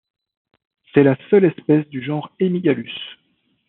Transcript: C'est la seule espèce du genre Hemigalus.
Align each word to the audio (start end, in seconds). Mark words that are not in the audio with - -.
C'est 0.95 1.03
la 1.03 1.15
seule 1.29 1.45
espèce 1.45 1.87
du 1.89 2.03
genre 2.03 2.33
Hemigalus. 2.39 2.91